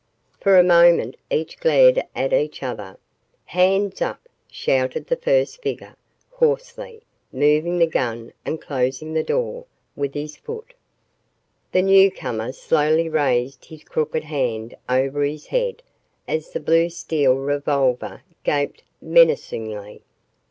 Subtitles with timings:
[0.39, 2.97] For a moment each glared at the other.
[3.45, 5.95] "Hands up!" shouted the first figure,
[6.31, 10.73] hoarsely, moving the gun and closing the door, with his foot.
[11.71, 15.83] The newcomer slowly raised his crooked hand over his head,
[16.27, 20.01] as the blue steel revolver gaped menacingly.